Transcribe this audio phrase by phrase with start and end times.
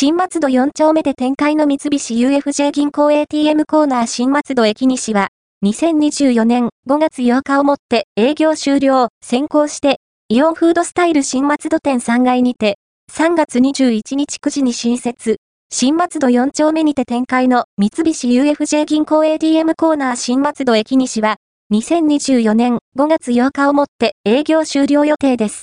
[0.00, 5.30] 新松戸4丁目で展開の三菱 UFJ 銀行 ATM コーナー新松戸駅西は、
[5.64, 9.98] 2024年5月8日をもって営業終了、先行して、
[10.28, 12.78] イオンフードスタイル新松戸店3階にて、
[13.12, 15.38] 3月21日9時に新設、
[15.68, 21.38] 新松戸4丁目にて展開の三菱 UFJ 銀行 ATM コーナー新松戸駅西は、
[21.72, 25.56] 2024年5月8日をもって営業終了予定です。